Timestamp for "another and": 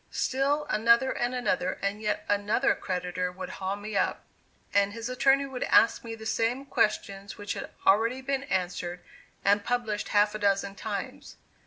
0.67-1.35, 1.35-2.01